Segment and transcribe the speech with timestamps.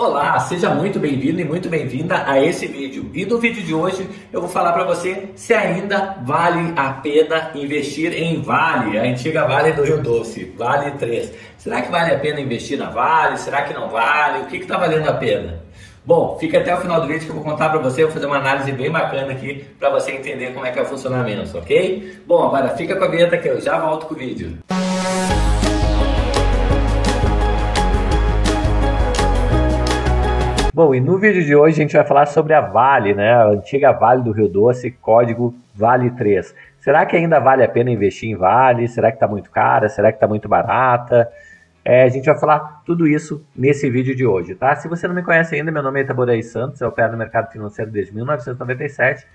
[0.00, 3.10] Olá, seja muito bem-vindo e muito bem-vinda a esse vídeo.
[3.12, 7.50] E no vídeo de hoje eu vou falar para você se ainda vale a pena
[7.56, 11.34] investir em Vale, a antiga Vale do Rio Doce, Vale 3.
[11.56, 13.38] Será que vale a pena investir na Vale?
[13.38, 14.44] Será que não vale?
[14.44, 15.64] O que está valendo a pena?
[16.06, 18.26] Bom, fica até o final do vídeo que eu vou contar para você, vou fazer
[18.26, 22.22] uma análise bem bacana aqui para você entender como é que é o funcionamento, ok?
[22.24, 24.58] Bom, agora fica com a vinheta que eu já volto com o vídeo.
[30.78, 33.32] Bom, e no vídeo de hoje a gente vai falar sobre a Vale, né?
[33.32, 36.54] A antiga Vale do Rio Doce, código Vale 3.
[36.78, 38.86] Será que ainda vale a pena investir em Vale?
[38.86, 39.88] Será que está muito cara?
[39.88, 41.28] Será que está muito barata?
[41.84, 44.76] É, a gente vai falar tudo isso nesse vídeo de hoje, tá?
[44.76, 47.50] Se você não me conhece ainda, meu nome é Itaboraí Santos, eu opero no mercado
[47.50, 49.26] financeiro desde 1997,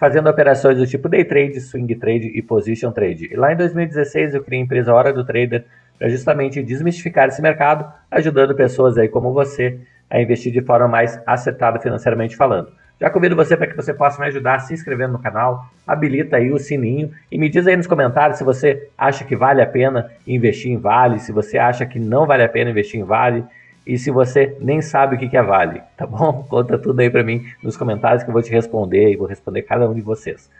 [0.00, 3.28] fazendo operações do tipo day trade, swing trade e position trade.
[3.32, 5.64] E lá em 2016 eu criei a empresa Hora do Trader
[5.96, 9.78] para justamente desmistificar esse mercado, ajudando pessoas aí como você
[10.10, 12.72] a investir de forma mais acertada financeiramente falando.
[13.00, 16.50] Já convido você para que você possa me ajudar se inscrevendo no canal, habilita aí
[16.50, 20.10] o sininho e me diz aí nos comentários se você acha que vale a pena
[20.26, 23.44] investir em Vale, se você acha que não vale a pena investir em Vale
[23.86, 26.44] e se você nem sabe o que é Vale, tá bom?
[26.50, 29.62] Conta tudo aí para mim nos comentários que eu vou te responder e vou responder
[29.62, 30.50] cada um de vocês.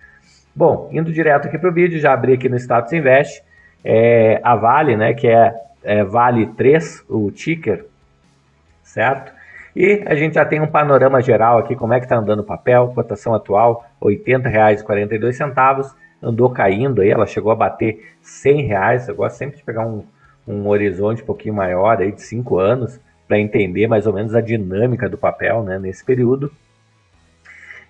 [0.55, 3.43] Bom, indo direto aqui para o vídeo, já abri aqui no Status Invest,
[3.85, 7.85] é, a Vale, né, que é, é Vale 3, o ticker,
[8.83, 9.38] certo?
[9.75, 12.45] E a gente já tem um panorama geral aqui, como é que está andando o
[12.45, 19.15] papel, cotação atual, R$ 80,42, andou caindo aí, ela chegou a bater 100 reais, eu
[19.15, 20.05] gosto sempre de pegar um,
[20.47, 24.41] um horizonte um pouquinho maior aí de 5 anos, para entender mais ou menos a
[24.41, 26.51] dinâmica do papel né, nesse período.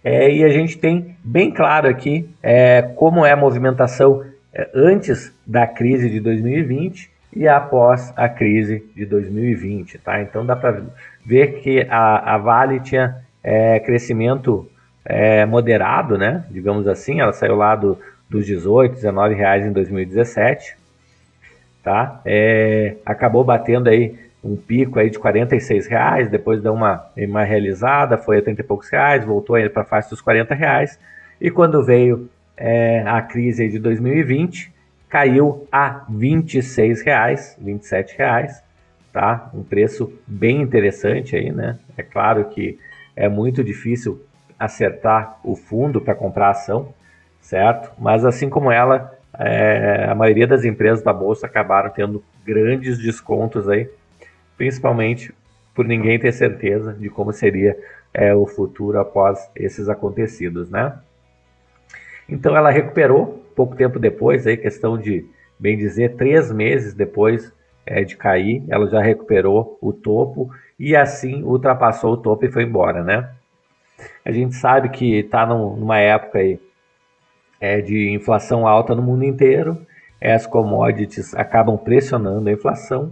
[0.02, 5.32] É, e a gente tem bem claro aqui é, como é a movimentação é, antes
[5.46, 10.20] da crise de 2020 e após a crise de 2020, tá?
[10.22, 10.82] Então dá para
[11.24, 14.68] ver que a, a Vale tinha é, crescimento
[15.04, 16.44] é, moderado, né?
[16.50, 17.98] Digamos assim, ela saiu lá do,
[18.28, 20.76] dos 18, 19 reais em 2017,
[21.82, 22.20] tá?
[22.24, 28.16] É, acabou batendo aí um pico aí de 46 reais, depois deu uma, uma realizada,
[28.16, 30.98] foi a 30 e poucos reais, voltou aí para a faixa dos 40 reais,
[31.40, 34.72] e quando veio é, a crise de 2020,
[35.08, 38.62] caiu a 26 reais, 27 reais,
[39.12, 39.50] tá?
[39.54, 41.78] Um preço bem interessante aí, né?
[41.96, 42.78] É claro que
[43.16, 44.22] é muito difícil
[44.58, 46.92] acertar o fundo para comprar ação,
[47.40, 47.90] certo?
[47.98, 53.68] Mas assim como ela, é, a maioria das empresas da bolsa acabaram tendo grandes descontos
[53.68, 53.88] aí,
[54.56, 55.34] principalmente
[55.74, 57.78] por ninguém ter certeza de como seria
[58.12, 60.98] é, o futuro após esses acontecidos, né?
[62.28, 65.26] Então ela recuperou pouco tempo depois, aí questão de
[65.58, 67.52] bem dizer três meses depois
[67.84, 70.48] é, de cair, ela já recuperou o topo
[70.78, 73.28] e assim ultrapassou o topo e foi embora, né?
[74.24, 76.60] A gente sabe que está numa época aí,
[77.60, 79.76] é, de inflação alta no mundo inteiro,
[80.22, 83.10] as commodities acabam pressionando a inflação,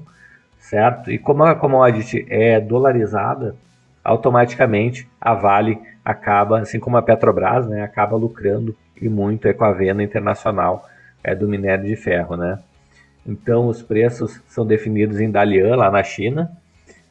[0.61, 1.11] certo?
[1.11, 3.57] E como a commodity é dolarizada,
[4.05, 9.73] automaticamente a Vale acaba, assim como a Petrobras, né, acaba lucrando e muito com a
[9.73, 10.89] venda internacional
[11.23, 12.59] é, do minério de ferro, né?
[13.27, 16.51] Então, os preços são definidos em Dalian, lá na China,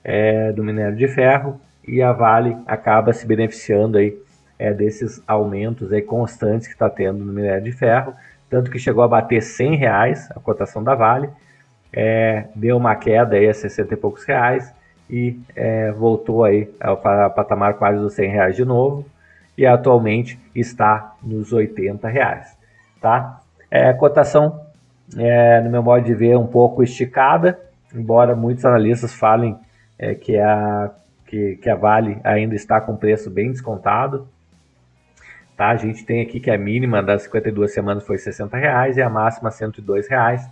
[0.03, 4.18] é, do minério de ferro, e a Vale acaba se beneficiando aí,
[4.57, 8.13] é, desses aumentos aí constantes que está tendo no minério de ferro,
[8.50, 11.29] tanto que chegou a bater 100 reais a cotação da Vale,
[11.91, 14.73] é, deu uma queda aí a 60 e poucos reais
[15.09, 19.06] e é, voltou aí ao patamar quase dos 100 reais de novo
[19.57, 22.57] e atualmente está nos 80 reais,
[23.01, 23.41] tá?
[23.69, 24.66] É, cotação
[25.17, 27.59] é, no meu modo de ver, um pouco esticada,
[27.93, 29.57] embora muitos analistas falem
[29.99, 30.91] é, que, a,
[31.27, 34.27] que, que a Vale ainda está com preço bem descontado.
[35.55, 35.69] Tá?
[35.69, 39.09] A gente tem aqui que a mínima das 52 semanas foi R$ reais e a
[39.09, 40.47] máxima R$ reais.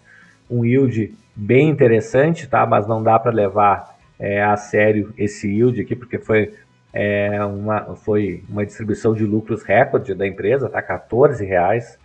[0.49, 2.65] Um yield bem interessante, tá?
[2.65, 6.53] mas não dá para levar é, a sério esse yield aqui, porque foi,
[6.93, 10.79] é, uma, foi uma distribuição de lucros recorde da empresa, tá?
[10.79, 11.97] R$ reais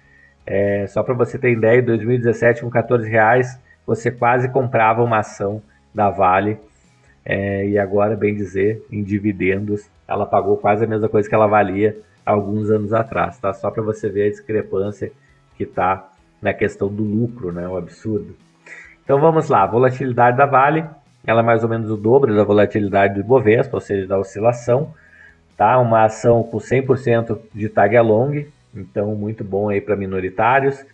[0.51, 5.19] é, só para você ter ideia, em 2017, com 14 reais, você quase comprava uma
[5.19, 5.61] ação
[5.95, 6.59] da Vale.
[7.23, 11.47] É, e agora, bem dizer, em dividendos, ela pagou quase a mesma coisa que ela
[11.47, 13.39] valia alguns anos atrás.
[13.39, 13.53] Tá?
[13.53, 15.13] Só para você ver a discrepância
[15.55, 16.09] que está
[16.41, 17.69] na questão do lucro, né?
[17.69, 18.35] o absurdo.
[19.05, 20.87] Então vamos lá, volatilidade da Vale,
[21.29, 24.95] ela é mais ou menos o dobro da volatilidade do Ibovespa, ou seja, da oscilação.
[25.57, 25.79] Tá?
[25.79, 30.85] Uma ação com 100% de tag along, então muito bom aí para minoritários.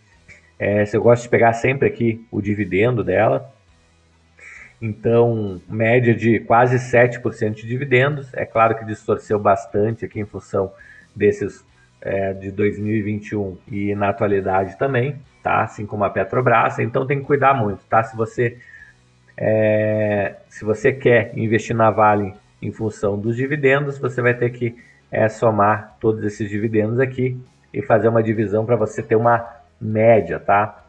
[0.59, 3.49] É, eu gosto de pegar sempre aqui o dividendo dela.
[4.83, 8.35] Então, média de quase 7% de dividendos.
[8.35, 10.73] É claro que distorceu bastante aqui em função
[11.15, 11.65] desses
[12.01, 15.63] é, de 2021 e na atualidade também, tá?
[15.63, 16.81] Assim como a Petrobras.
[16.81, 18.03] Então tem que cuidar muito, tá?
[18.03, 18.59] Se você
[19.37, 24.77] é, se você quer investir na Vale em função dos dividendos, você vai ter que
[25.11, 27.39] é, somar todos esses dividendos aqui
[27.73, 29.47] e fazer uma divisão para você ter uma
[29.81, 30.85] média, tá?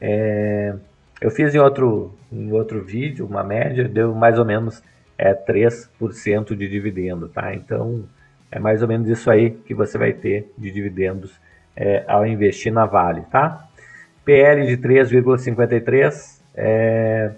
[0.00, 0.74] É,
[1.20, 4.82] eu fiz em outro, em outro vídeo uma média, deu mais ou menos
[5.16, 7.54] é, 3% de dividendo, tá?
[7.54, 8.04] Então,
[8.50, 11.38] é mais ou menos isso aí que você vai ter de dividendos
[11.76, 13.68] é, ao investir na Vale, tá?
[14.24, 17.32] PL de 3,53, é,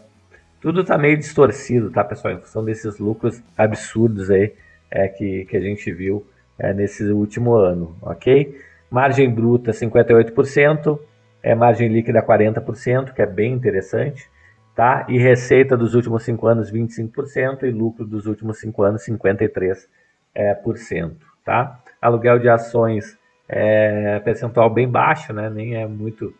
[0.67, 2.35] tudo está meio distorcido, tá, pessoal?
[2.35, 4.53] Em função desses lucros absurdos aí
[4.91, 6.27] é, que, que a gente viu
[6.59, 8.53] é, nesse último ano, ok?
[8.91, 10.99] Margem bruta 58%,
[11.41, 14.29] é, margem líquida 40%, que é bem interessante,
[14.75, 15.07] tá?
[15.09, 19.87] E receita dos últimos 5 anos 25% e lucro dos últimos 5 anos 53%,
[20.35, 21.81] é, por cento, tá?
[22.03, 23.17] Aluguel de ações
[23.49, 25.49] é percentual bem baixo, né?
[25.49, 26.35] Nem é muito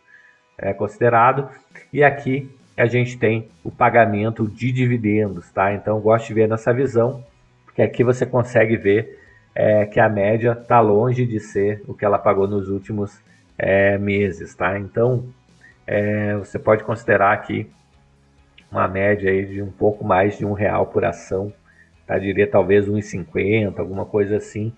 [0.57, 1.49] é, considerado.
[1.93, 5.73] E aqui a gente tem o pagamento de dividendos, tá?
[5.73, 7.25] Então gosto de ver nessa visão,
[7.65, 9.19] porque aqui você consegue ver
[9.55, 13.19] é, que a média está longe de ser o que ela pagou nos últimos
[13.57, 14.77] é, meses, tá?
[14.77, 15.25] Então
[15.87, 17.67] é, você pode considerar aqui
[18.71, 21.51] uma média aí de um pouco mais de um real por ação,
[22.05, 22.19] tá?
[22.19, 24.71] diria talvez 1,50, alguma coisa assim,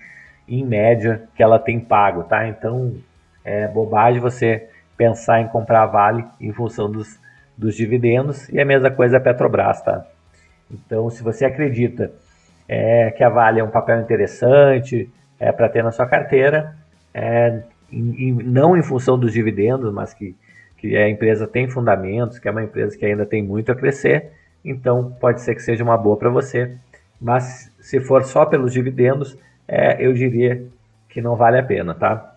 [0.47, 2.47] em média que ela tem pago, tá?
[2.47, 2.95] Então
[3.43, 7.19] é bobagem você pensar em comprar Vale em função dos
[7.59, 10.05] dos dividendos e a mesma coisa a Petrobras, tá?
[10.71, 12.09] Então, se você acredita
[12.69, 16.73] é, que a Vale é um papel interessante é, para ter na sua carteira,
[17.13, 17.61] é,
[17.91, 20.37] em, não em função dos dividendos, mas que,
[20.77, 24.31] que a empresa tem fundamentos, que é uma empresa que ainda tem muito a crescer,
[24.63, 26.77] então pode ser que seja uma boa para você.
[27.19, 30.63] Mas se for só pelos dividendos, é, eu diria
[31.09, 32.35] que não vale a pena, tá?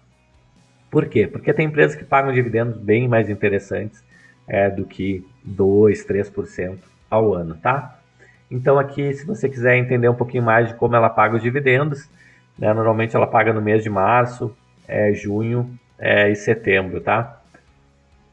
[0.90, 1.28] Por quê?
[1.28, 4.02] Porque tem empresas que pagam dividendos bem mais interessantes
[4.52, 6.78] é, do que 2, 3%
[7.08, 7.98] ao ano, tá?
[8.50, 12.06] Então aqui, se você quiser entender um pouquinho mais de como ela paga os dividendos,
[12.58, 14.54] né, normalmente ela paga no mês de março,
[14.86, 17.40] é, junho é, e setembro, tá?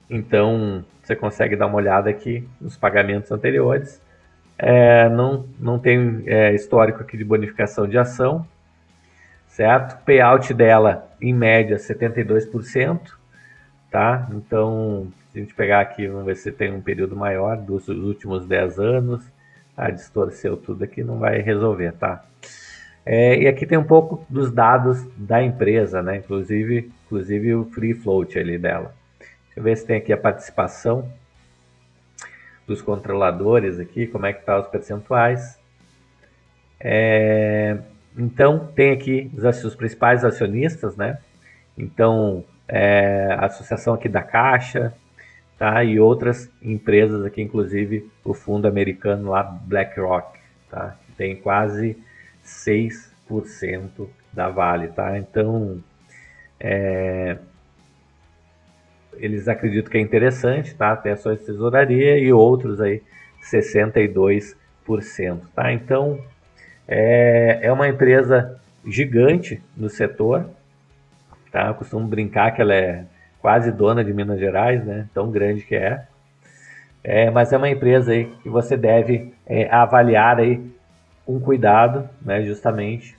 [0.09, 4.01] Então você consegue dar uma olhada aqui nos pagamentos anteriores.
[4.57, 8.45] É, não, não tem é, histórico aqui de bonificação de ação,
[9.47, 10.03] certo?
[10.03, 13.18] Payout dela, em média, 72%,
[13.91, 14.27] tá?
[14.31, 18.45] Então, se a gente pegar aqui, vamos ver se tem um período maior dos últimos
[18.45, 19.23] 10 anos.
[19.75, 22.23] Ah, distorceu tudo aqui, não vai resolver, tá?
[23.05, 26.17] É, e aqui tem um pouco dos dados da empresa, né?
[26.17, 28.93] Inclusive, inclusive o free float ali dela.
[29.19, 31.11] Deixa eu ver se tem aqui a participação
[32.67, 35.57] dos controladores aqui, como é que tá os percentuais.
[36.79, 37.79] É,
[38.17, 41.17] então, tem aqui os, os principais acionistas, né?
[41.77, 44.93] Então, é, a associação aqui da Caixa,
[45.57, 45.83] tá?
[45.83, 50.39] E outras empresas aqui, inclusive o fundo americano lá, BlackRock,
[50.69, 50.95] tá?
[51.17, 51.97] Tem quase
[52.45, 55.17] 6% da Vale, tá?
[55.17, 55.83] Então,
[56.59, 57.37] é,
[59.17, 60.95] eles acreditam que é interessante, tá?
[60.95, 63.01] Tem ações de tesouraria e outros aí
[63.43, 64.55] 62%,
[65.55, 65.73] tá?
[65.73, 66.23] Então,
[66.87, 70.49] é, é uma empresa gigante no setor,
[71.51, 71.67] tá?
[71.67, 73.05] Eu costumo brincar que ela é
[73.41, 75.07] quase dona de Minas Gerais, né?
[75.13, 76.05] Tão grande que é.
[77.03, 80.61] é mas é uma empresa aí que você deve é, avaliar aí
[81.25, 82.43] com cuidado, né?
[82.43, 83.17] Justamente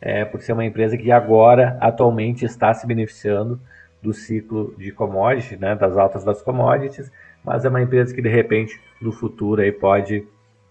[0.00, 3.60] é, por ser uma empresa que agora atualmente está se beneficiando
[4.02, 5.74] do ciclo de commodities, né?
[5.74, 7.10] Das altas das commodities,
[7.44, 10.26] mas é uma empresa que de repente no futuro aí pode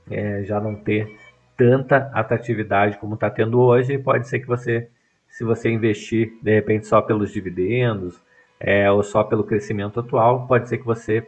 [0.09, 1.15] é, já não ter
[1.55, 3.93] tanta atratividade como está tendo hoje.
[3.93, 4.87] E pode ser que você,
[5.29, 8.21] se você investir de repente só pelos dividendos
[8.59, 11.25] é, ou só pelo crescimento atual, pode ser que você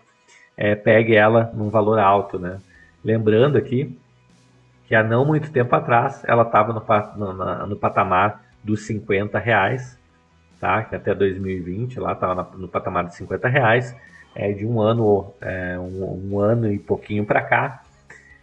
[0.57, 2.59] é, pegue ela num valor alto, né?
[3.03, 3.97] Lembrando aqui
[4.85, 9.97] que há não muito tempo atrás ela estava no, no, no, patamar dos 50 reais,
[10.59, 10.83] tá?
[10.83, 13.95] Que até 2020 lá estava no patamar de 50 reais,
[14.35, 17.83] é, de um ano, é, um, um, ano e pouquinho para cá,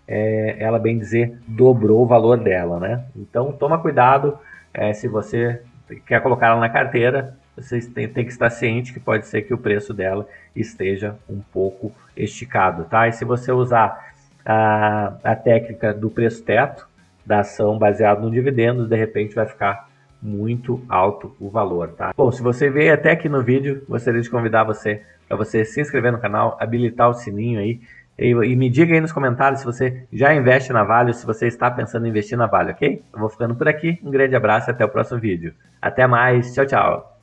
[0.06, 3.04] é, ela bem dizer dobrou o valor dela, né?
[3.14, 4.38] Então toma cuidado
[4.72, 5.62] é, se você
[6.06, 9.52] quer colocar ela na carteira, vocês têm, têm que estar ciente que pode ser que
[9.52, 13.08] o preço dela esteja um pouco esticado, tá?
[13.08, 14.12] E se você usar
[14.44, 16.86] a, a técnica do preço teto
[17.26, 19.88] da ação baseado no dividendos, de repente vai ficar
[20.20, 22.12] muito alto o valor, tá?
[22.16, 25.80] Bom, se você veio até aqui no vídeo, gostaria de convidar você para você se
[25.80, 27.80] inscrever no canal, habilitar o sininho aí,
[28.18, 31.24] E, e, me diga aí nos comentários se você já investe na Vale ou se
[31.24, 33.04] você está pensando em investir na Vale, ok?
[33.12, 33.98] Eu vou ficando por aqui.
[34.02, 35.54] Um grande abraço e até o próximo vídeo.
[35.80, 36.52] Até mais.
[36.52, 37.17] Tchau, tchau.